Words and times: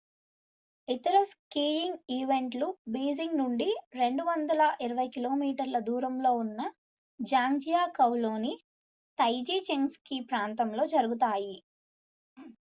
ఇతర 0.87 1.17
స్కీయింగ్ 1.31 1.99
ఈవెంట్లు 2.15 2.67
బీజింగ్ 2.93 3.37
నుండి 3.41 3.67
220 3.97 4.87
కి.మీ 5.11 5.27
140 5.27 5.35
మైళ్ళు 5.41 5.81
దూరంలో 5.89 6.31
ఉన్న 6.39 6.59
జాంగ్జియాకౌలోని 7.19 8.53
తైజిచెంగ్ 9.17 9.95
స్కీ 9.97 10.19
ప్రాంతంలో 10.31 10.85
జరుగుతాయి 10.93 11.55